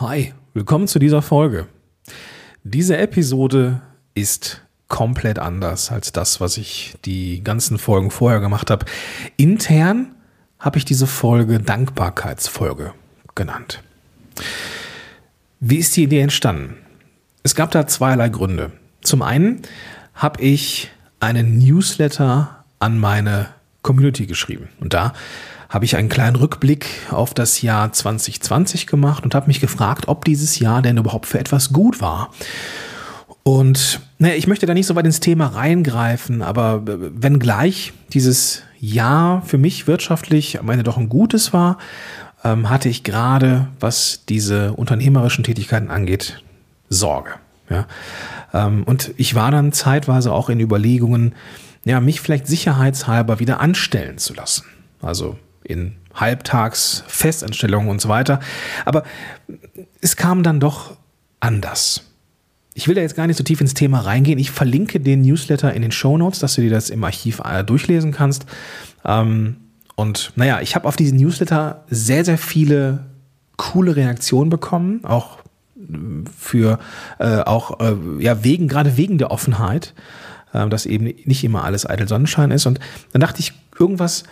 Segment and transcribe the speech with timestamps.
[0.00, 1.66] Hi, willkommen zu dieser Folge.
[2.64, 3.82] Diese Episode
[4.14, 8.86] ist komplett anders als das, was ich die ganzen Folgen vorher gemacht habe.
[9.36, 10.14] Intern
[10.58, 12.94] habe ich diese Folge Dankbarkeitsfolge
[13.34, 13.82] genannt.
[15.60, 16.78] Wie ist die Idee entstanden?
[17.42, 18.72] Es gab da zweierlei Gründe.
[19.02, 19.60] Zum einen
[20.14, 20.90] habe ich
[21.20, 23.50] einen Newsletter an meine
[23.82, 25.12] Community geschrieben und da
[25.70, 30.24] habe ich einen kleinen Rückblick auf das Jahr 2020 gemacht und habe mich gefragt, ob
[30.24, 32.30] dieses Jahr denn überhaupt für etwas gut war.
[33.44, 39.42] Und naja, ich möchte da nicht so weit ins Thema reingreifen, aber wenngleich dieses Jahr
[39.42, 41.78] für mich wirtschaftlich am Ende doch ein gutes war,
[42.42, 46.42] ähm, hatte ich gerade, was diese unternehmerischen Tätigkeiten angeht,
[46.88, 47.30] Sorge.
[47.68, 47.86] Ja?
[48.52, 51.34] Ähm, und ich war dann zeitweise auch in Überlegungen,
[51.84, 54.64] ja, mich vielleicht sicherheitshalber wieder anstellen zu lassen.
[55.00, 58.40] Also in Halbtags, Festanstellungen und so weiter.
[58.84, 59.04] Aber
[60.00, 60.96] es kam dann doch
[61.40, 62.02] anders.
[62.74, 64.38] Ich will da jetzt gar nicht so tief ins Thema reingehen.
[64.38, 67.64] Ich verlinke den Newsletter in den Show Notes, dass du dir das im Archiv äh,
[67.64, 68.46] durchlesen kannst.
[69.04, 69.56] Ähm,
[69.96, 73.06] und naja, ich habe auf diesen Newsletter sehr, sehr viele
[73.56, 75.38] coole Reaktionen bekommen, auch
[76.38, 76.78] für
[77.18, 79.94] äh, auch äh, ja wegen gerade wegen der Offenheit,
[80.52, 82.66] dass eben nicht immer alles eitel Sonnenschein ist.
[82.66, 82.80] Und
[83.12, 84.24] dann dachte ich, irgendwas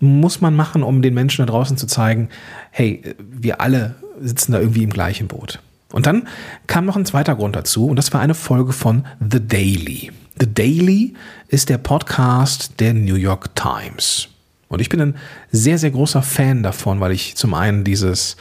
[0.00, 2.28] muss man machen, um den Menschen da draußen zu zeigen,
[2.70, 5.60] hey, wir alle sitzen da irgendwie im gleichen Boot.
[5.92, 6.26] Und dann
[6.66, 10.10] kam noch ein zweiter Grund dazu und das war eine Folge von The Daily.
[10.40, 11.14] The Daily
[11.48, 14.28] ist der Podcast der New York Times.
[14.68, 15.14] Und ich bin ein
[15.52, 18.36] sehr, sehr großer Fan davon, weil ich zum einen dieses,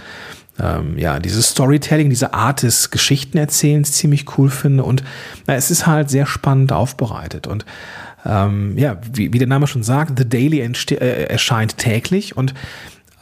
[0.59, 5.03] ähm, ja, dieses Storytelling, diese Art des Geschichtenerzählens ziemlich cool finde und
[5.45, 7.45] na, es ist halt sehr spannend aufbereitet.
[7.45, 7.65] Und
[8.25, 12.53] ähm, ja, wie, wie der Name schon sagt, The Daily äh, erscheint täglich und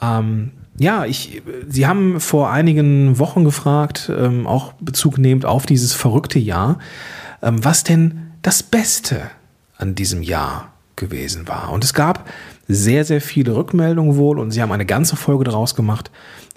[0.02, 5.94] ähm, ja, ich, Sie haben vor einigen Wochen gefragt, ähm, auch Bezug nehmend auf dieses
[5.94, 6.80] verrückte Jahr,
[7.42, 9.30] ähm, was denn das Beste
[9.78, 11.72] an diesem Jahr gewesen war.
[11.72, 12.30] Und es gab
[12.68, 16.10] sehr, sehr viele Rückmeldungen wohl und Sie haben eine ganze Folge daraus gemacht,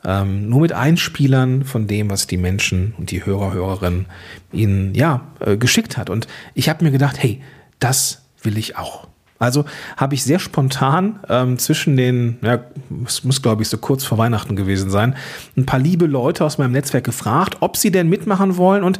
[0.05, 4.07] ähm, nur mit Einspielern von dem, was die Menschen und die Hörer, Hörerinnen
[4.53, 6.11] Ihnen ja äh, geschickt hat.
[6.11, 7.43] Und ich habe mir gedacht, hey,
[7.79, 9.09] das will ich auch.
[9.39, 9.65] Also
[9.97, 12.61] habe ich sehr spontan ähm, zwischen den, ja,
[13.05, 15.17] es muss glaube ich so kurz vor Weihnachten gewesen sein,
[15.57, 18.85] ein paar liebe Leute aus meinem Netzwerk gefragt, ob sie denn mitmachen wollen.
[18.85, 18.99] Und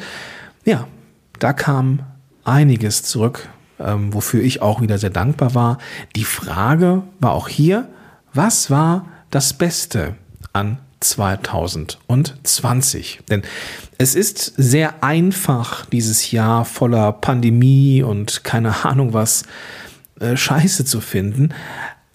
[0.65, 0.87] ja,
[1.39, 2.01] da kam
[2.45, 5.79] einiges zurück, ähm, wofür ich auch wieder sehr dankbar war.
[6.17, 7.89] Die Frage war auch hier,
[8.33, 10.15] was war das Beste
[10.53, 10.79] an
[11.09, 13.21] 2020?
[13.31, 13.43] Denn
[13.99, 19.45] es ist sehr einfach, dieses Jahr voller Pandemie und keine Ahnung was
[20.21, 21.55] äh, scheiße zu finden.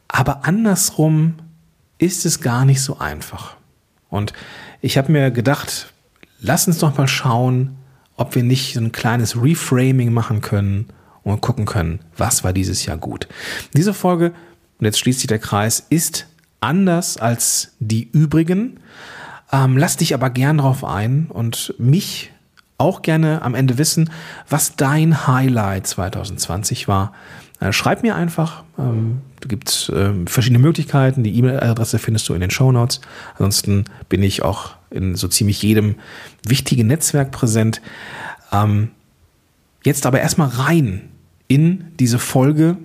[0.08, 1.36] Aber andersrum
[1.98, 3.56] ist es gar nicht so einfach.
[4.10, 4.34] Und
[4.82, 5.94] ich habe mir gedacht,
[6.40, 7.76] lass uns doch mal schauen,
[8.16, 10.88] ob wir nicht so ein kleines Reframing machen können
[11.24, 13.28] und gucken können, was war dieses Jahr gut.
[13.76, 14.34] Diese Folge,
[14.80, 16.28] und jetzt schließt sich der Kreis, ist
[16.62, 18.80] anders als die übrigen.
[19.52, 22.32] Ähm, lass dich aber gern drauf ein und mich
[22.78, 24.10] auch gerne am Ende wissen,
[24.48, 27.14] was dein Highlight 2020 war.
[27.60, 28.64] Äh, schreib mir einfach.
[28.78, 31.24] Ähm, da gibt es ähm, verschiedene Möglichkeiten.
[31.24, 33.02] Die E-Mail-Adresse findest du in den Show Notes.
[33.34, 35.96] Ansonsten bin ich auch in so ziemlich jedem
[36.44, 37.82] wichtigen Netzwerk präsent.
[38.52, 38.92] Ähm,
[39.84, 41.10] jetzt aber erstmal rein
[41.48, 42.78] in diese Folge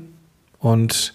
[0.59, 1.15] und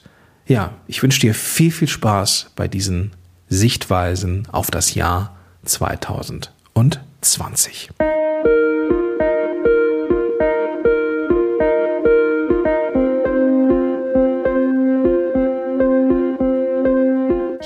[0.49, 3.11] ja, ich wünsche dir viel, viel Spaß bei diesen
[3.49, 7.91] Sichtweisen auf das Jahr 2020.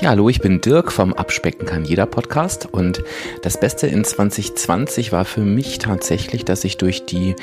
[0.00, 3.02] Ja, hallo, ich bin Dirk vom Abspecken kann jeder Podcast und
[3.40, 7.34] das Beste in 2020 war für mich tatsächlich, dass ich durch die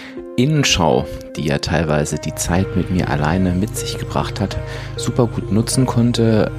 [0.41, 4.57] Innenschau, die ja teilweise die Zeit mit mir alleine mit sich gebracht hat,
[4.96, 6.52] super gut nutzen konnte,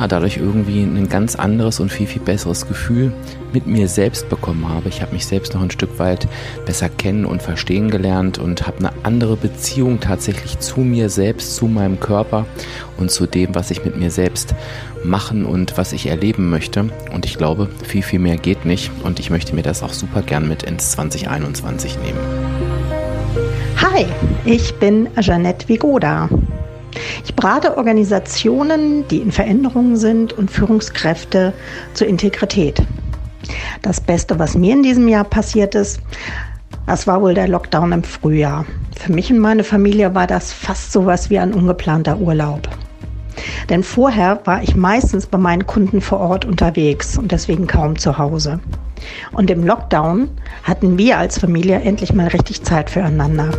[0.00, 3.12] ja, dadurch irgendwie ein ganz anderes und viel, viel besseres Gefühl
[3.52, 4.88] mit mir selbst bekommen habe.
[4.88, 6.26] Ich habe mich selbst noch ein Stück weit
[6.64, 11.66] besser kennen und verstehen gelernt und habe eine andere Beziehung tatsächlich zu mir selbst, zu
[11.66, 12.46] meinem Körper
[12.96, 14.54] und zu dem, was ich mit mir selbst
[15.04, 16.88] machen und was ich erleben möchte.
[17.12, 20.22] Und ich glaube, viel, viel mehr geht nicht und ich möchte mir das auch super
[20.22, 22.18] gern mit ins 2021 nehmen.
[23.76, 24.06] Hi,
[24.46, 26.30] ich bin Jeanette Vigoda.
[27.24, 31.52] Ich berate Organisationen, die in Veränderungen sind und Führungskräfte
[31.94, 32.82] zur Integrität.
[33.82, 36.00] Das Beste, was mir in diesem Jahr passiert ist,
[36.86, 38.66] das war wohl der Lockdown im Frühjahr.
[38.98, 42.68] Für mich und meine Familie war das fast so was wie ein ungeplanter Urlaub.
[43.68, 48.18] Denn vorher war ich meistens bei meinen Kunden vor Ort unterwegs und deswegen kaum zu
[48.18, 48.60] Hause.
[49.32, 50.28] Und im Lockdown
[50.64, 53.50] hatten wir als Familie endlich mal richtig Zeit füreinander.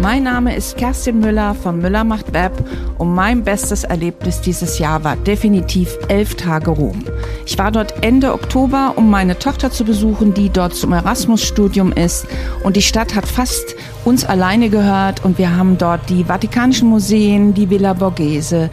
[0.00, 2.52] Mein Name ist Kerstin Müller von Müller macht Web
[2.96, 7.04] und mein bestes Erlebnis dieses Jahr war definitiv elf Tage Rom.
[7.44, 12.26] Ich war dort Ende Oktober, um meine Tochter zu besuchen, die dort zum Erasmus-Studium ist
[12.64, 17.54] und die Stadt hat fast uns alleine gehört und wir haben dort die Vatikanischen Museen,
[17.54, 18.70] die Villa Borghese,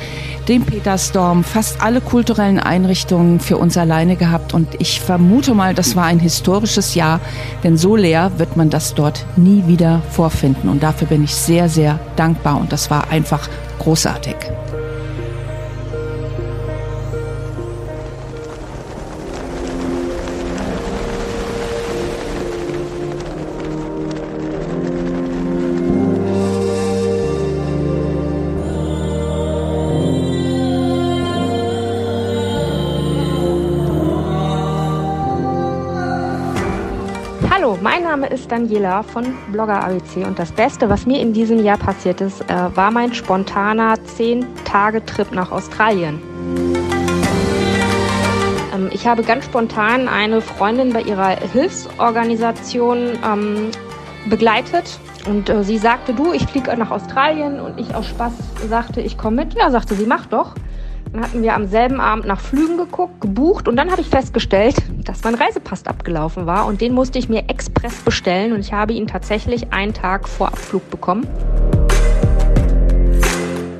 [0.47, 4.53] den Petersdom, fast alle kulturellen Einrichtungen für uns alleine gehabt.
[4.53, 7.19] Und ich vermute mal, das war ein historisches Jahr,
[7.63, 10.69] denn so leer wird man das dort nie wieder vorfinden.
[10.69, 12.59] Und dafür bin ich sehr, sehr dankbar.
[12.59, 13.49] Und das war einfach
[13.79, 14.35] großartig.
[37.81, 42.21] Name ist Daniela von Blogger ABC und das Beste, was mir in diesem Jahr passiert
[42.21, 46.19] ist, äh, war mein spontaner 10-Tage-Trip nach Australien.
[48.73, 53.69] Ähm, ich habe ganz spontan eine Freundin bei ihrer Hilfsorganisation ähm,
[54.29, 58.33] begleitet und äh, sie sagte, du, ich fliege nach Australien und ich aus Spaß
[58.69, 59.53] sagte, ich komme mit.
[59.53, 60.55] Ja, sagte sie, mach doch.
[61.11, 64.75] Dann hatten wir am selben Abend nach Flügen geguckt, gebucht und dann habe ich festgestellt,
[65.05, 68.93] dass mein Reisepass abgelaufen war und den musste ich mir express bestellen und ich habe
[68.93, 71.27] ihn tatsächlich einen Tag vor Abflug bekommen.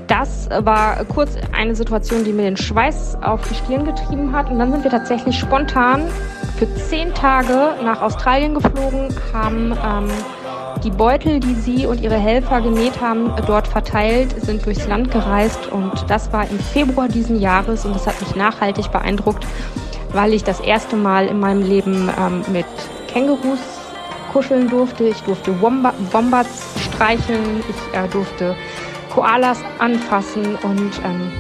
[0.08, 4.58] Das war kurz eine Situation, die mir den Schweiß auf die Stirn getrieben hat und
[4.58, 6.04] dann sind wir tatsächlich spontan
[6.58, 10.10] für zehn Tage nach Australien geflogen, haben ähm,
[10.84, 15.72] die Beutel, die sie und ihre Helfer genäht haben, dort verteilt, sind durchs Land gereist
[15.72, 19.46] und das war im Februar diesen Jahres und das hat mich nachhaltig beeindruckt,
[20.14, 22.66] weil ich das erste Mal in meinem Leben ähm, mit
[23.08, 23.60] Kängurus
[24.32, 25.06] kuscheln durfte.
[25.06, 28.56] Ich durfte Womba Wombats streicheln, ich äh, durfte
[29.14, 31.32] Koalas anfassen und ähm,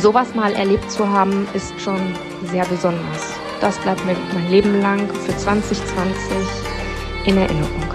[0.00, 2.00] sowas mal erlebt zu haben, ist schon
[2.44, 3.34] sehr besonders.
[3.60, 5.84] Das bleibt mir mein Leben lang für 2020
[7.26, 7.93] in Erinnerung.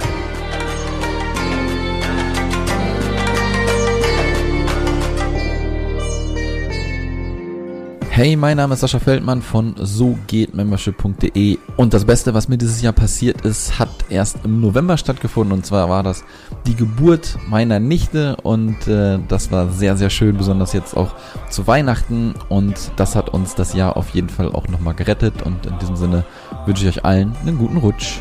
[8.19, 12.91] Hey, mein Name ist Sascha Feldmann von sogehtmembership.de und das Beste, was mir dieses Jahr
[12.91, 15.53] passiert ist, hat erst im November stattgefunden.
[15.53, 16.25] Und zwar war das
[16.67, 18.35] die Geburt meiner Nichte.
[18.43, 21.15] Und äh, das war sehr, sehr schön, besonders jetzt auch
[21.49, 22.35] zu Weihnachten.
[22.49, 25.41] Und das hat uns das Jahr auf jeden Fall auch nochmal gerettet.
[25.43, 26.25] Und in diesem Sinne
[26.65, 28.19] wünsche ich euch allen einen guten Rutsch.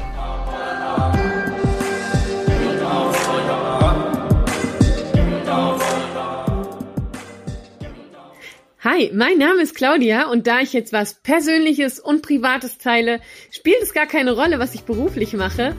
[8.99, 13.21] Hi, mein Name ist Claudia und da ich jetzt was Persönliches und Privates teile,
[13.53, 15.77] spielt es gar keine Rolle, was ich beruflich mache.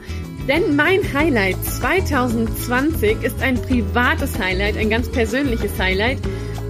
[0.48, 6.18] Denn mein Highlight 2020 ist ein privates Highlight, ein ganz persönliches Highlight.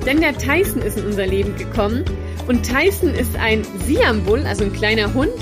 [0.05, 2.05] Denn der Tyson ist in unser Leben gekommen
[2.49, 5.35] und Tyson ist ein Siambull, also ein kleiner Hund,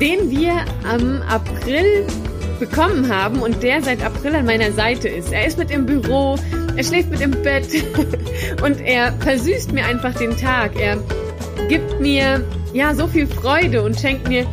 [0.00, 2.06] den wir am April
[2.58, 5.32] bekommen haben und der seit April an meiner Seite ist.
[5.32, 6.36] Er ist mit im Büro,
[6.76, 7.68] er schläft mit im Bett
[8.62, 10.78] und er versüßt mir einfach den Tag.
[10.78, 10.98] Er
[11.68, 14.46] gibt mir ja so viel Freude und schenkt mir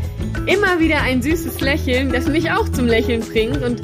[0.47, 3.81] immer wieder ein süßes Lächeln, das mich auch zum Lächeln bringt und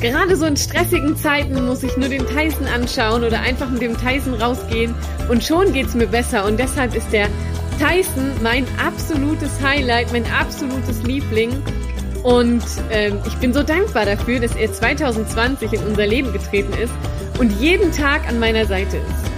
[0.00, 3.96] Gerade so in stressigen Zeiten muss ich nur den Tyson anschauen oder einfach mit dem
[3.96, 4.94] Tyson rausgehen
[5.30, 6.44] und schon geht's mir besser.
[6.44, 7.28] Und deshalb ist der
[7.78, 11.50] Tyson mein absolutes Highlight, mein absolutes Liebling.
[12.26, 16.92] Und ähm, ich bin so dankbar dafür, dass er 2020 in unser Leben getreten ist
[17.38, 19.30] und jeden Tag an meiner Seite ist.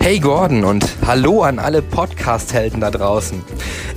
[0.00, 3.42] Hey Gordon und hallo an alle Podcast-Helden da draußen.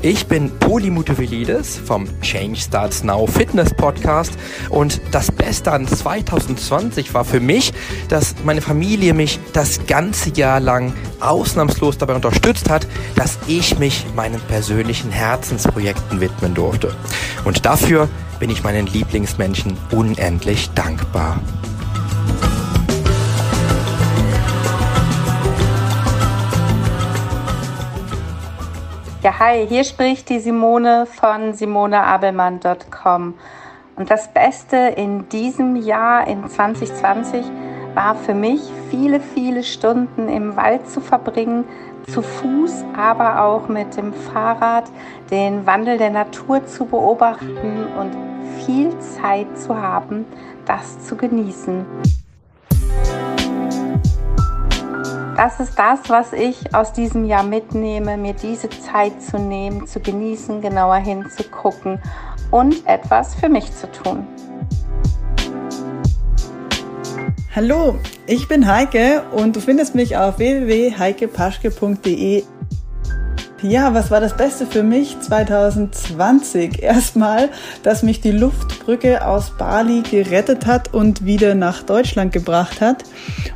[0.05, 4.33] Ich bin Polymutovilides vom Change Starts Now Fitness Podcast
[4.69, 7.71] und das Beste an 2020 war für mich,
[8.09, 10.91] dass meine Familie mich das ganze Jahr lang
[11.21, 16.93] ausnahmslos dabei unterstützt hat, dass ich mich meinen persönlichen Herzensprojekten widmen durfte.
[17.45, 18.09] Und dafür
[18.41, 21.39] bin ich meinen Lieblingsmenschen unendlich dankbar.
[29.23, 33.35] Ja, hi, hier spricht die Simone von simoneabelmann.com.
[33.95, 37.45] Und das Beste in diesem Jahr, in 2020,
[37.93, 41.63] war für mich, viele, viele Stunden im Wald zu verbringen,
[42.11, 44.91] zu Fuß, aber auch mit dem Fahrrad,
[45.31, 48.11] den Wandel der Natur zu beobachten und
[48.65, 50.25] viel Zeit zu haben
[50.65, 51.85] das zu genießen.
[55.35, 59.99] Das ist das, was ich aus diesem Jahr mitnehme, mir diese Zeit zu nehmen, zu
[59.99, 61.99] genießen, genauer hinzugucken
[62.51, 64.27] und etwas für mich zu tun.
[67.55, 67.95] Hallo,
[68.27, 72.43] ich bin Heike und du findest mich auf www.heikepaschke.de
[73.63, 76.83] ja, was war das Beste für mich 2020?
[76.83, 77.49] Erstmal,
[77.81, 83.03] dass mich die Luftbrücke aus Bali gerettet hat und wieder nach Deutschland gebracht hat.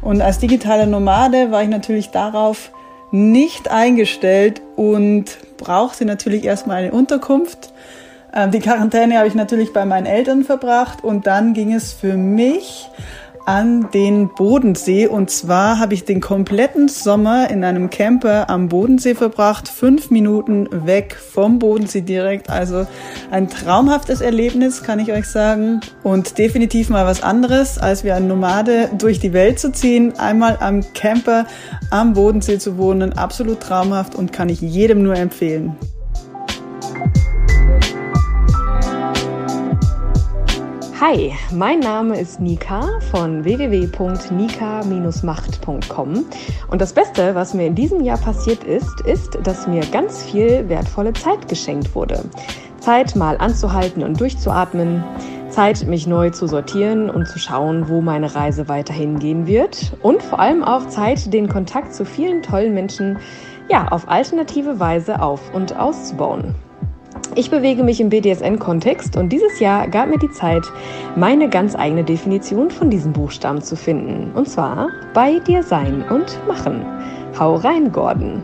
[0.02, 2.72] Und als digitale Nomade war ich natürlich darauf
[3.12, 5.26] nicht eingestellt und
[5.58, 7.74] brauchte natürlich erstmal eine Unterkunft.
[8.34, 12.16] Ähm, die Quarantäne habe ich natürlich bei meinen Eltern verbracht und dann ging es für
[12.16, 12.90] mich
[13.48, 15.08] an den Bodensee.
[15.08, 20.68] Und zwar habe ich den kompletten Sommer in einem Camper am Bodensee verbracht, fünf Minuten
[20.86, 22.50] weg vom Bodensee direkt.
[22.50, 22.86] Also
[23.32, 25.80] ein traumhaftes Erlebnis, kann ich euch sagen.
[26.04, 30.20] Und definitiv mal was anderes, als wie ein Nomade durch die Welt zu ziehen.
[30.20, 31.46] Einmal am Camper
[31.89, 33.13] am Bodensee zu wohnen.
[33.13, 35.77] Absolut traumhaft und kann ich jedem nur empfehlen.
[41.00, 46.25] Hi, mein Name ist Nika von www.nika-macht.com
[46.72, 50.68] und das Beste, was mir in diesem Jahr passiert ist, ist, dass mir ganz viel
[50.70, 52.24] wertvolle Zeit geschenkt wurde.
[52.80, 55.04] Zeit mal anzuhalten und durchzuatmen,
[55.50, 60.24] Zeit, mich neu zu sortieren und zu schauen, wo meine Reise weiterhin gehen wird und
[60.24, 63.20] vor allem auch Zeit, den Kontakt zu vielen tollen Menschen
[63.70, 66.56] ja, auf alternative Weise auf- und auszubauen.
[67.39, 70.63] Ich bewege mich im BDSN-Kontext und dieses Jahr gab mir die Zeit,
[71.15, 74.32] meine ganz eigene Definition von diesem Buchstaben zu finden.
[74.34, 76.84] Und zwar bei dir sein und machen.
[77.38, 78.41] Hau rein, Gordon.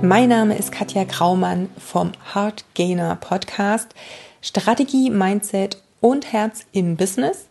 [0.00, 3.94] Mein Name ist Katja Graumann vom Heart Gainer Podcast.
[4.40, 7.48] Strategie, Mindset und Herz im Business.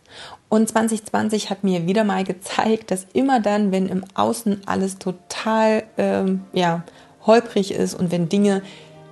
[0.48, 5.84] Und 2020 hat mir wieder mal gezeigt, dass immer dann, wenn im Außen alles total
[5.98, 6.84] ähm, ja,
[7.26, 8.62] holprig ist und wenn Dinge,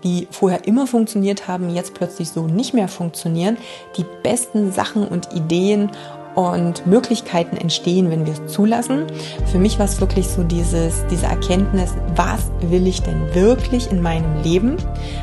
[0.02, 3.59] die vorher immer funktioniert haben, jetzt plötzlich so nicht mehr funktionieren,
[3.97, 5.90] die besten Sachen und Ideen
[6.37, 9.07] und Möglichkeiten entstehen, wenn wir es zulassen.
[9.50, 14.02] Für mich war es wirklich so dieses, diese Erkenntnis, was will ich denn wirklich in
[14.02, 14.76] meinem Leben?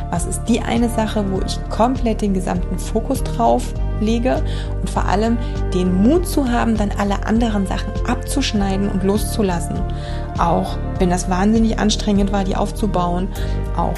[0.09, 4.43] Was ist die eine Sache, wo ich komplett den gesamten Fokus drauf lege
[4.81, 5.37] und vor allem
[5.73, 9.79] den Mut zu haben, dann alle anderen Sachen abzuschneiden und loszulassen.
[10.37, 13.27] Auch wenn das wahnsinnig anstrengend war, die aufzubauen,
[13.77, 13.95] auch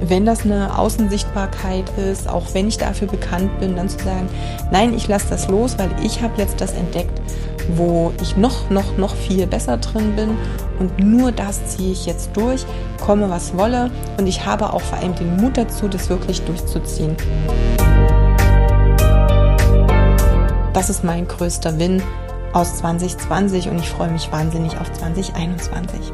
[0.00, 4.28] wenn das eine Außensichtbarkeit ist, auch wenn ich dafür bekannt bin, dann zu sagen,
[4.70, 7.20] nein, ich lasse das los, weil ich habe jetzt das entdeckt,
[7.74, 10.30] wo ich noch, noch, noch viel besser drin bin
[10.78, 12.64] und nur das ziehe ich jetzt durch,
[13.00, 17.16] komme was wolle und ich habe auch vor allem den Mut dazu, das wirklich durchzuziehen.
[20.76, 22.02] Das ist mein größter Win
[22.52, 26.12] aus 2020 und ich freue mich wahnsinnig auf 2021.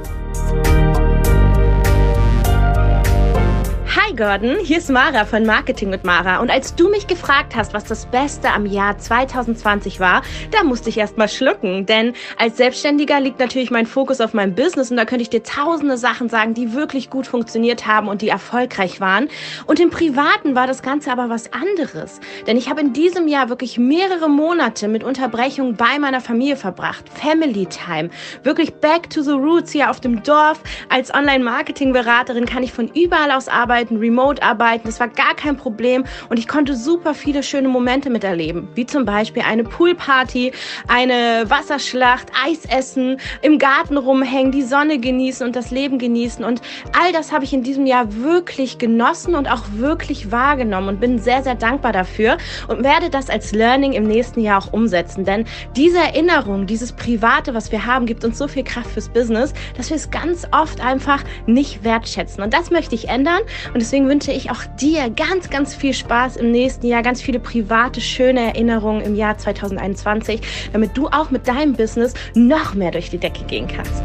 [4.12, 6.40] Hi Gordon, hier ist Mara von Marketing mit Mara.
[6.40, 10.90] Und als du mich gefragt hast, was das Beste am Jahr 2020 war, da musste
[10.90, 11.86] ich erst mal schlucken.
[11.86, 15.42] Denn als Selbstständiger liegt natürlich mein Fokus auf meinem Business und da könnte ich dir
[15.42, 19.30] tausende Sachen sagen, die wirklich gut funktioniert haben und die erfolgreich waren.
[19.66, 22.20] Und im Privaten war das Ganze aber was anderes.
[22.46, 27.06] Denn ich habe in diesem Jahr wirklich mehrere Monate mit Unterbrechungen bei meiner Familie verbracht.
[27.08, 28.10] Family Time.
[28.42, 30.60] Wirklich back to the roots hier auf dem Dorf.
[30.90, 34.82] Als Online-Marketing-Beraterin kann ich von überall aus arbeiten remote arbeiten.
[34.86, 39.04] Das war gar kein Problem und ich konnte super viele schöne Momente miterleben, wie zum
[39.04, 40.52] Beispiel eine Poolparty,
[40.88, 46.44] eine Wasserschlacht, Eis essen, im Garten rumhängen, die Sonne genießen und das Leben genießen.
[46.44, 46.60] Und
[47.00, 51.18] all das habe ich in diesem Jahr wirklich genossen und auch wirklich wahrgenommen und bin
[51.18, 52.36] sehr, sehr dankbar dafür
[52.68, 55.24] und werde das als Learning im nächsten Jahr auch umsetzen.
[55.24, 55.44] Denn
[55.76, 59.90] diese Erinnerung, dieses Private, was wir haben, gibt uns so viel Kraft fürs Business, dass
[59.90, 62.42] wir es ganz oft einfach nicht wertschätzen.
[62.42, 63.40] Und das möchte ich ändern.
[63.74, 67.38] Und deswegen wünsche ich auch dir ganz, ganz viel Spaß im nächsten Jahr, ganz viele
[67.38, 70.40] private, schöne Erinnerungen im Jahr 2021,
[70.72, 74.02] damit du auch mit deinem Business noch mehr durch die Decke gehen kannst.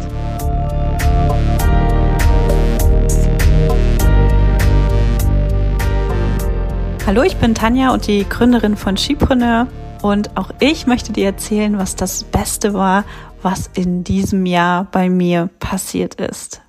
[7.06, 9.68] Hallo, ich bin Tanja und die Gründerin von Skipreneur
[10.02, 13.06] und auch ich möchte dir erzählen, was das Beste war,
[13.42, 16.62] was in diesem Jahr bei mir passiert ist.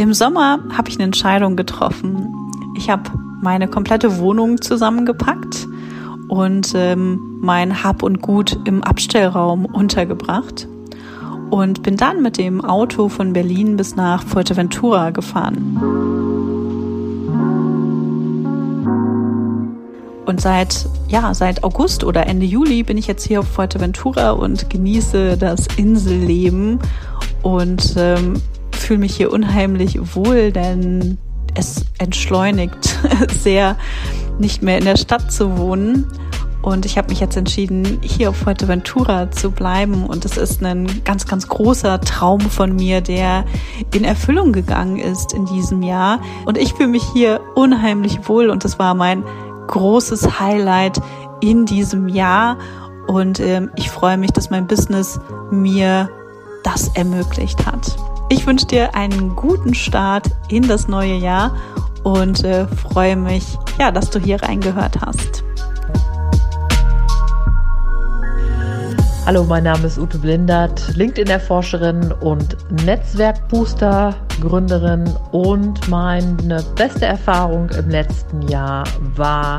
[0.00, 2.34] Im Sommer habe ich eine Entscheidung getroffen.
[2.74, 3.10] Ich habe
[3.42, 5.68] meine komplette Wohnung zusammengepackt
[6.26, 10.66] und ähm, mein Hab und Gut im Abstellraum untergebracht
[11.50, 15.76] und bin dann mit dem Auto von Berlin bis nach Fuerteventura gefahren.
[20.24, 24.70] Und seit, ja, seit August oder Ende Juli bin ich jetzt hier auf Fuerteventura und
[24.70, 26.78] genieße das Inselleben
[27.42, 28.40] und ähm,
[28.82, 31.18] fühle mich hier unheimlich wohl, denn
[31.54, 32.98] es entschleunigt
[33.40, 33.76] sehr,
[34.38, 36.06] nicht mehr in der Stadt zu wohnen.
[36.62, 40.04] Und ich habe mich jetzt entschieden, hier auf Fuerteventura zu bleiben.
[40.04, 43.44] Und es ist ein ganz, ganz großer Traum von mir, der
[43.94, 46.20] in Erfüllung gegangen ist in diesem Jahr.
[46.44, 48.50] Und ich fühle mich hier unheimlich wohl.
[48.50, 49.24] Und das war mein
[49.68, 51.00] großes Highlight
[51.40, 52.58] in diesem Jahr.
[53.06, 55.18] Und ähm, ich freue mich, dass mein Business
[55.50, 56.10] mir
[56.62, 57.96] das ermöglicht hat.
[58.32, 61.56] Ich wünsche dir einen guten Start in das neue Jahr
[62.04, 65.42] und äh, freue mich, ja, dass du hier reingehört hast.
[69.26, 75.12] Hallo, mein Name ist Ute Blindert, LinkedIn-Erforscherin und Netzwerkbooster-Gründerin.
[75.32, 78.84] Und meine beste Erfahrung im letzten Jahr
[79.16, 79.58] war,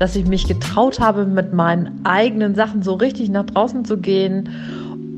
[0.00, 4.48] dass ich mich getraut habe, mit meinen eigenen Sachen so richtig nach draußen zu gehen.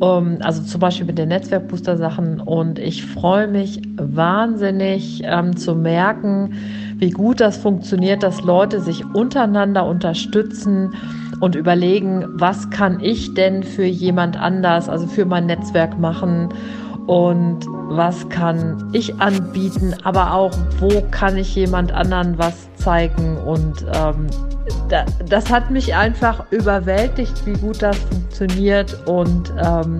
[0.00, 2.40] Also zum Beispiel mit den Netzwerkbooster-Sachen.
[2.40, 6.54] Und ich freue mich wahnsinnig ähm, zu merken,
[6.96, 10.94] wie gut das funktioniert, dass Leute sich untereinander unterstützen
[11.40, 16.50] und überlegen, was kann ich denn für jemand anders, also für mein Netzwerk machen
[17.06, 23.84] und was kann ich anbieten, aber auch wo kann ich jemand anderen was zeigen und
[23.94, 24.26] ähm,
[25.26, 29.98] das hat mich einfach überwältigt, wie gut das funktioniert und ähm,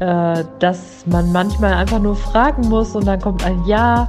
[0.00, 4.08] äh, dass man manchmal einfach nur fragen muss und dann kommt ein Ja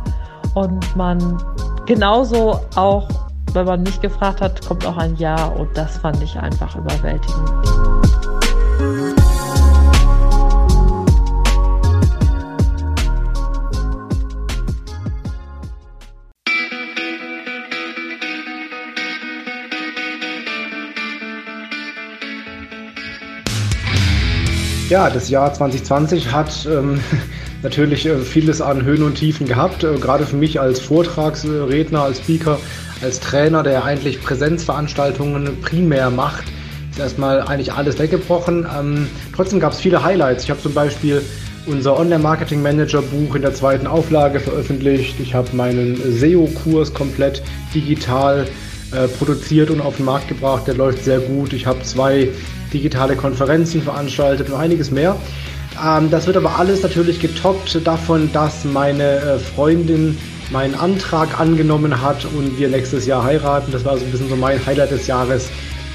[0.53, 1.41] und man
[1.85, 3.07] genauso auch
[3.53, 8.02] wenn man mich gefragt hat, kommt auch ein Ja und das fand ich einfach überwältigend.
[24.89, 26.99] Ja, das Jahr 2020 hat ähm,
[27.63, 29.83] natürlich äh, vieles an Höhen und Tiefen gehabt.
[29.83, 32.59] Äh, gerade für mich als Vortragsredner, als Speaker
[33.01, 36.45] als Trainer, der eigentlich Präsenzveranstaltungen primär macht,
[36.91, 38.67] ist erstmal eigentlich alles weggebrochen.
[38.77, 40.43] Ähm, trotzdem gab es viele Highlights.
[40.43, 41.21] Ich habe zum Beispiel
[41.65, 45.19] unser Online-Marketing-Manager-Buch in der zweiten Auflage veröffentlicht.
[45.19, 47.41] Ich habe meinen SEO-Kurs komplett
[47.73, 48.45] digital
[48.91, 50.67] äh, produziert und auf den Markt gebracht.
[50.67, 51.53] Der läuft sehr gut.
[51.53, 52.29] Ich habe zwei
[52.73, 55.15] digitale Konferenzen veranstaltet und einiges mehr.
[55.83, 60.17] Ähm, das wird aber alles natürlich getoppt davon, dass meine äh, Freundin
[60.51, 63.71] meinen Antrag angenommen hat und wir nächstes Jahr heiraten.
[63.71, 65.49] Das war so ein bisschen so mein Highlight des Jahres,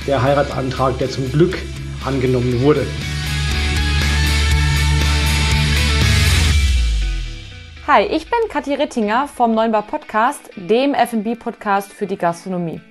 [0.07, 1.59] der Heiratsantrag, der zum Glück
[2.05, 2.87] angenommen wurde.
[7.87, 12.83] Hi, ich bin Kathi Rittinger vom Neunbar Podcast, dem F&B Podcast für die Gastronomie.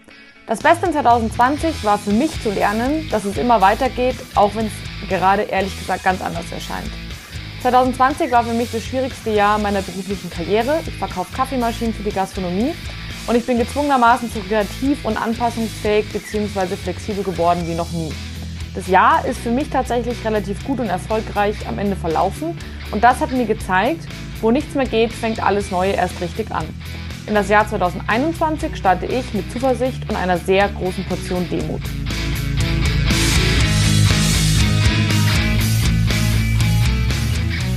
[0.47, 4.67] Das Beste in 2020 war für mich zu lernen, dass es immer weitergeht, auch wenn
[4.67, 6.89] es gerade ehrlich gesagt ganz anders erscheint.
[7.63, 10.79] 2020 war für mich das schwierigste Jahr meiner beruflichen Karriere.
[10.87, 12.73] Ich verkaufe Kaffeemaschinen für die Gastronomie
[13.27, 16.77] und ich bin gezwungenermaßen so kreativ und anpassungsfähig bzw.
[16.77, 18.13] flexibel geworden wie noch nie.
[18.73, 22.57] Das Jahr ist für mich tatsächlich relativ gut und erfolgreich am Ende verlaufen
[22.91, 24.07] und das hat mir gezeigt,
[24.39, 26.67] wo nichts mehr geht, fängt alles Neue erst richtig an.
[27.27, 31.81] In das Jahr 2021 starte ich mit Zuversicht und einer sehr großen Portion Demut.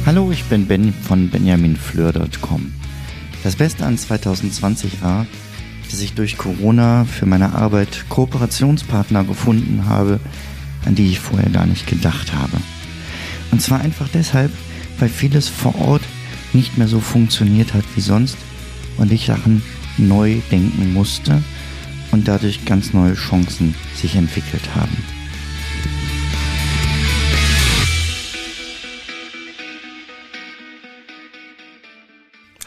[0.06, 2.72] Hallo, ich bin Ben von benjaminfleur.com.
[3.42, 5.26] Das Beste an 2020 war,
[5.90, 10.20] dass ich durch Corona für meine Arbeit Kooperationspartner gefunden habe,
[10.86, 12.58] an die ich vorher gar nicht gedacht habe.
[13.50, 14.52] Und zwar einfach deshalb,
[15.00, 16.02] weil vieles vor Ort
[16.52, 18.36] nicht mehr so funktioniert hat wie sonst
[19.00, 19.62] und ich Sachen
[19.98, 21.42] neu denken musste
[22.12, 24.96] und dadurch ganz neue Chancen sich entwickelt haben.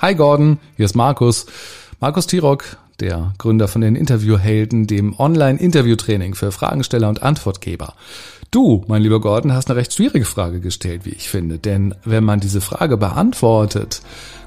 [0.02, 1.46] Hi Gordon, hier ist Markus.
[2.02, 7.94] Markus Tirock, der Gründer von den Interviewhelden, dem Online-Interviewtraining für Fragensteller und Antwortgeber.
[8.52, 11.58] Du, mein lieber Gordon, hast eine recht schwierige Frage gestellt, wie ich finde.
[11.58, 14.02] Denn wenn man diese Frage beantwortet,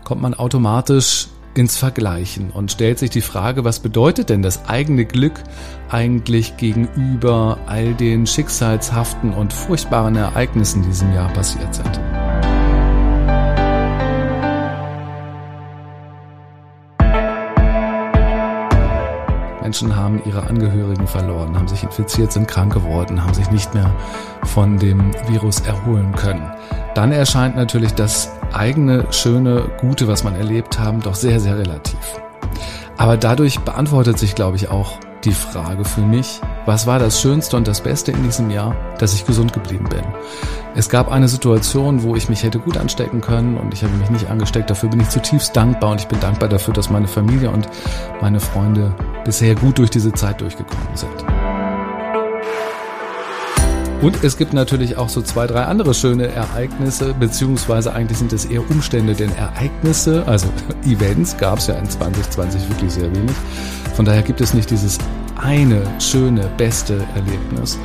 [0.05, 5.05] kommt man automatisch ins Vergleichen und stellt sich die Frage, was bedeutet denn das eigene
[5.05, 5.43] Glück
[5.89, 12.01] eigentlich gegenüber all den schicksalshaften und furchtbaren Ereignissen, die diesem Jahr passiert sind.
[19.63, 23.93] Menschen haben ihre Angehörigen verloren, haben sich infiziert, sind krank geworden, haben sich nicht mehr
[24.45, 26.51] von dem Virus erholen können.
[26.95, 32.21] Dann erscheint natürlich das eigene, schöne, gute, was man erlebt haben, doch sehr, sehr relativ.
[32.97, 37.57] Aber dadurch beantwortet sich, glaube ich, auch die Frage für mich, was war das Schönste
[37.57, 40.03] und das Beste in diesem Jahr, dass ich gesund geblieben bin.
[40.75, 44.11] Es gab eine Situation, wo ich mich hätte gut anstecken können und ich habe mich
[44.11, 44.71] nicht angesteckt.
[44.71, 47.69] Dafür bin ich zutiefst dankbar und ich bin dankbar dafür, dass meine Familie und
[48.21, 51.36] meine Freunde bisher gut durch diese Zeit durchgekommen sind.
[54.03, 58.45] Und es gibt natürlich auch so zwei, drei andere schöne Ereignisse, beziehungsweise eigentlich sind es
[58.45, 60.47] eher Umstände, denn Ereignisse, also
[60.85, 63.35] Events gab es ja in 2020 wirklich sehr wenig.
[63.95, 64.99] Von daher gibt es nicht dieses
[65.37, 67.79] eine schöne, beste Erlebnis,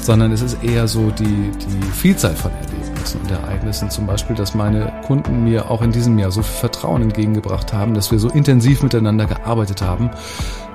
[0.00, 3.90] sondern es ist eher so die, die Vielzahl von Erlebnissen und Ereignissen.
[3.90, 7.94] Zum Beispiel, dass meine Kunden mir auch in diesem Jahr so viel Vertrauen entgegengebracht haben,
[7.94, 10.10] dass wir so intensiv miteinander gearbeitet haben,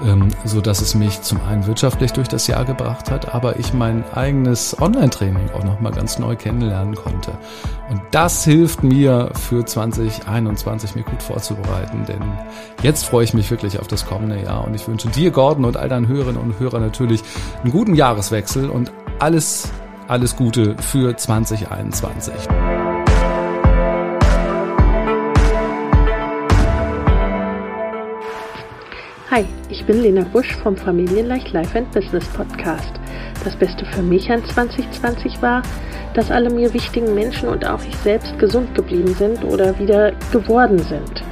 [0.05, 3.73] ähm, so dass es mich zum einen wirtschaftlich durch das Jahr gebracht hat, aber ich
[3.73, 7.31] mein eigenes Online-Training auch nochmal ganz neu kennenlernen konnte.
[7.89, 12.21] Und das hilft mir für 2021 mir gut vorzubereiten, denn
[12.83, 15.77] jetzt freue ich mich wirklich auf das kommende Jahr und ich wünsche dir, Gordon, und
[15.77, 17.23] all deinen Hörerinnen und Hörern natürlich
[17.63, 19.71] einen guten Jahreswechsel und alles,
[20.09, 22.33] alles Gute für 2021.
[29.29, 32.91] Hi, ich bin Lena Busch vom Familienleicht Life and Business Podcast.
[33.43, 35.61] Das Beste für mich an 2020 war,
[36.15, 40.79] dass alle mir wichtigen Menschen und auch ich selbst gesund geblieben sind oder wieder geworden
[40.79, 41.23] sind.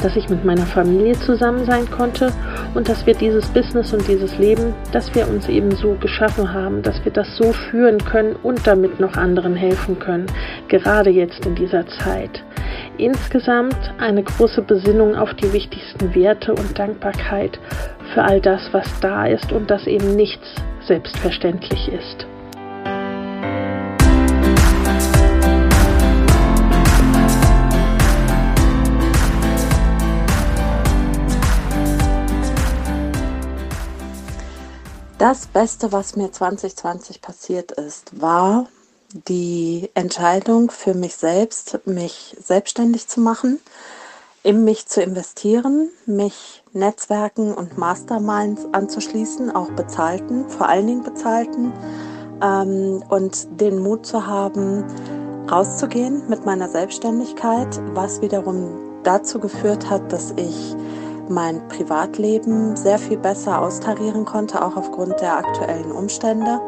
[0.00, 2.32] Dass ich mit meiner Familie zusammen sein konnte
[2.76, 6.82] und dass wir dieses Business und dieses Leben, das wir uns eben so geschaffen haben,
[6.82, 10.26] dass wir das so führen können und damit noch anderen helfen können,
[10.68, 12.44] gerade jetzt in dieser Zeit.
[12.98, 17.58] Insgesamt eine große Besinnung auf die wichtigsten Werte und Dankbarkeit
[18.12, 20.46] für all das, was da ist und dass eben nichts
[20.86, 22.26] selbstverständlich ist.
[35.18, 38.66] Das Beste, was mir 2020 passiert ist, war
[39.28, 43.58] die Entscheidung für mich selbst, mich selbstständig zu machen,
[44.42, 51.72] in mich zu investieren, mich Netzwerken und Masterminds anzuschließen, auch bezahlten, vor allen Dingen bezahlten,
[52.42, 54.84] ähm, und den Mut zu haben,
[55.50, 60.76] rauszugehen mit meiner Selbstständigkeit, was wiederum dazu geführt hat, dass ich
[61.30, 66.60] mein Privatleben sehr viel besser austarieren konnte, auch aufgrund der aktuellen Umstände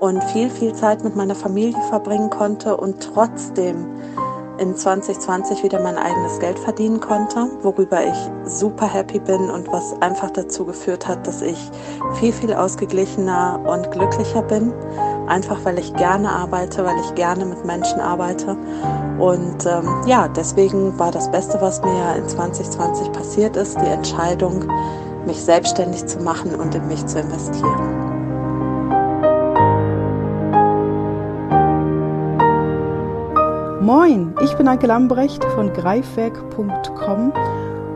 [0.00, 3.86] und viel, viel Zeit mit meiner Familie verbringen konnte und trotzdem
[4.62, 10.00] in 2020 wieder mein eigenes Geld verdienen konnte, worüber ich super happy bin und was
[10.00, 11.58] einfach dazu geführt hat, dass ich
[12.14, 14.72] viel, viel ausgeglichener und glücklicher bin.
[15.26, 18.56] Einfach weil ich gerne arbeite, weil ich gerne mit Menschen arbeite.
[19.18, 24.64] Und ähm, ja, deswegen war das Beste, was mir in 2020 passiert ist, die Entscheidung,
[25.26, 28.01] mich selbstständig zu machen und in mich zu investieren.
[33.82, 37.32] Moin, ich bin Anke Lambrecht von greifwerk.com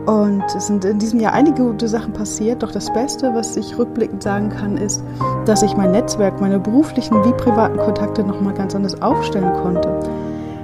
[0.05, 3.77] und es sind in diesem Jahr einige gute Sachen passiert, doch das Beste, was ich
[3.77, 5.01] rückblickend sagen kann, ist,
[5.45, 9.97] dass ich mein Netzwerk, meine beruflichen wie privaten Kontakte nochmal ganz anders aufstellen konnte.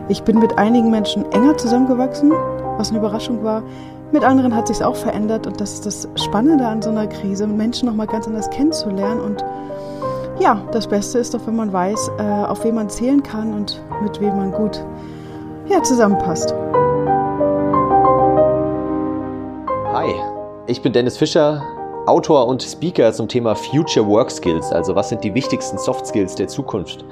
[0.10, 2.34] Ich bin mit einigen Menschen enger zusammengewachsen,
[2.76, 3.64] was eine Überraschung war.
[4.12, 7.48] Mit anderen hat sich auch verändert und das ist das Spannende an so einer Krise,
[7.48, 9.42] Menschen nochmal ganz anders kennenzulernen und
[10.40, 13.82] ja, das Beste ist doch, wenn man weiß, äh, auf wen man zählen kann und
[14.02, 14.84] mit wem man gut
[15.68, 16.54] ja, zusammenpasst.
[19.94, 20.14] Hi,
[20.68, 21.64] ich bin Dennis Fischer,
[22.06, 26.36] Autor und Speaker zum Thema Future Work Skills, also was sind die wichtigsten Soft Skills
[26.36, 27.06] der Zukunft.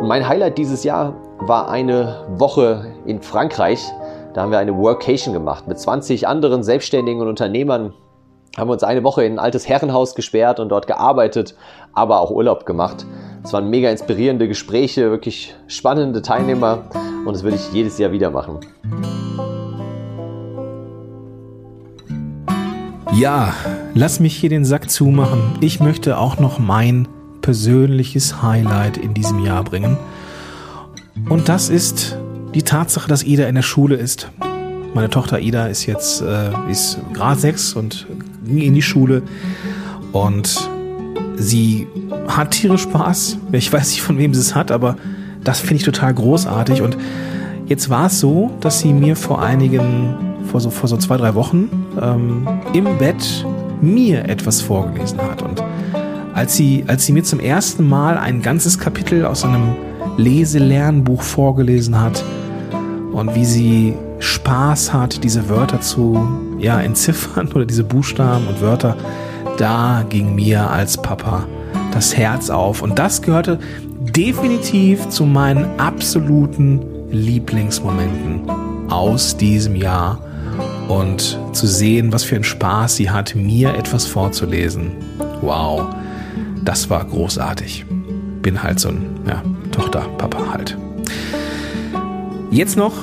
[0.00, 3.84] Und mein Highlight dieses Jahr war eine Woche in Frankreich.
[4.34, 7.92] Da haben wir eine Workation gemacht mit 20 anderen Selbstständigen und Unternehmern.
[8.56, 11.54] Haben wir uns eine Woche in ein altes Herrenhaus gesperrt und dort gearbeitet,
[11.92, 13.06] aber auch Urlaub gemacht.
[13.42, 16.84] Es waren mega inspirierende Gespräche, wirklich spannende Teilnehmer
[17.24, 18.58] und das würde ich jedes Jahr wieder machen.
[23.12, 23.54] Ja,
[23.94, 25.58] lass mich hier den Sack zumachen.
[25.60, 27.08] Ich möchte auch noch mein
[27.40, 29.96] persönliches Highlight in diesem Jahr bringen.
[31.28, 32.16] Und das ist
[32.54, 34.30] die Tatsache, dass Ida in der Schule ist.
[34.94, 38.06] Meine Tochter Ida ist jetzt äh, ist Grad 6 und
[38.44, 39.22] ging in die Schule
[40.12, 40.70] und
[41.40, 41.86] sie
[42.28, 43.38] hat tierisch Spaß.
[43.52, 44.96] Ich weiß nicht, von wem sie es hat, aber
[45.42, 46.82] das finde ich total großartig.
[46.82, 46.96] Und
[47.66, 50.14] jetzt war es so, dass sie mir vor einigen,
[50.50, 51.68] vor so, vor so zwei, drei Wochen
[52.00, 53.44] ähm, im Bett
[53.80, 55.42] mir etwas vorgelesen hat.
[55.42, 55.62] Und
[56.34, 59.74] als sie, als sie mir zum ersten Mal ein ganzes Kapitel aus einem
[60.16, 62.22] Leselernbuch vorgelesen hat
[63.12, 68.96] und wie sie Spaß hat, diese Wörter zu ja, entziffern oder diese Buchstaben und Wörter,
[69.60, 71.46] da ging mir als Papa
[71.92, 72.80] das Herz auf.
[72.80, 73.58] Und das gehörte
[74.00, 78.48] definitiv zu meinen absoluten Lieblingsmomenten
[78.90, 80.18] aus diesem Jahr.
[80.88, 84.92] Und zu sehen, was für ein Spaß sie hat, mir etwas vorzulesen.
[85.40, 85.94] Wow,
[86.64, 87.84] das war großartig.
[88.42, 90.76] Bin halt so ein ja, Tochter, Papa halt.
[92.50, 92.94] Jetzt noch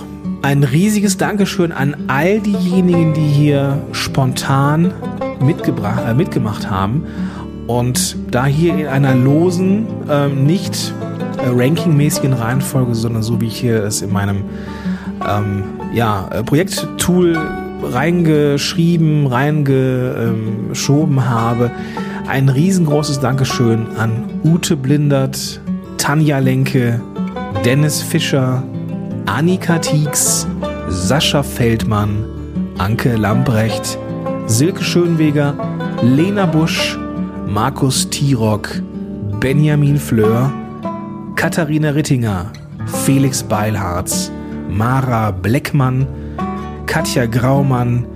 [0.42, 4.94] ein riesiges Dankeschön an all diejenigen, die hier spontan
[5.42, 7.04] mitgebracht, äh, mitgemacht haben.
[7.68, 10.94] Und da hier in einer losen, ähm, nicht
[11.38, 14.44] äh, rankingmäßigen Reihenfolge, sondern so wie ich hier es in meinem
[15.28, 17.38] ähm, ja, äh, Projekttool
[17.84, 21.72] reingeschrieben, reingeschoben habe,
[22.28, 25.62] ein riesengroßes Dankeschön an Ute Blindert,
[25.98, 27.02] Tanja Lenke,
[27.64, 28.64] Dennis Fischer,
[29.28, 30.48] Annika Tieks,
[30.88, 32.24] Sascha Feldmann,
[32.78, 34.00] Anke Lambrecht,
[34.48, 35.54] Silke Schönweger,
[36.02, 36.98] Lena Busch,
[37.46, 38.82] Markus Tirock,
[39.42, 40.52] Benjamin Fleur,
[41.36, 42.54] Katharina Rittinger,
[43.04, 44.32] Felix Beilharz,
[44.70, 46.08] Mara Bleckmann,
[46.86, 48.08] Katja Graumann,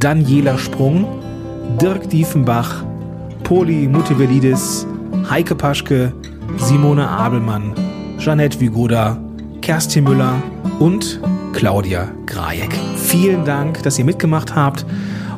[0.00, 1.06] Daniela Sprung,
[1.80, 2.82] Dirk Diefenbach,
[3.44, 4.84] Poli Mutevelidis,
[5.30, 6.12] Heike Paschke,
[6.58, 7.72] Simone Abelmann,
[8.18, 9.16] Jeanette Vigoda,
[9.62, 10.42] Kerstin Müller
[10.78, 11.20] und
[11.52, 12.74] Claudia Grajek.
[12.96, 14.84] Vielen Dank, dass ihr mitgemacht habt.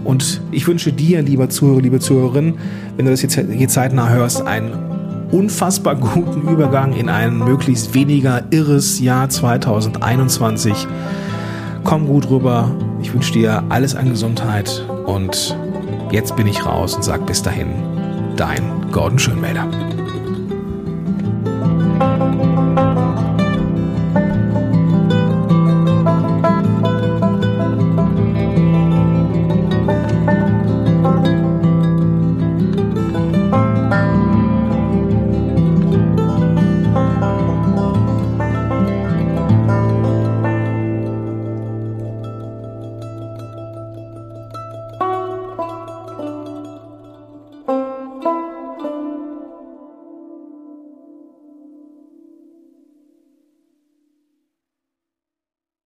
[0.04, 2.54] Und ich wünsche dir, lieber Zuhörer, liebe Zuhörerin,
[2.96, 4.72] wenn du das jetzt hier zeitnah hörst, einen
[5.30, 10.86] unfassbar guten Übergang in ein möglichst weniger irres Jahr 2021.
[11.84, 12.70] Komm gut rüber.
[13.02, 15.56] Ich wünsche dir alles an Gesundheit und
[16.10, 17.68] jetzt bin ich raus und sag bis dahin,
[18.36, 19.68] dein Gordon Schönmelder.